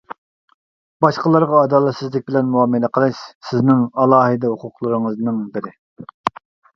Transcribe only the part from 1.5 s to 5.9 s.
ئادالەتسىزلىك بىلەن مۇئامىلە قىلىش سىزنىڭ ئالاھىدە ھوقۇقلىرىڭىزنىڭ بىرى.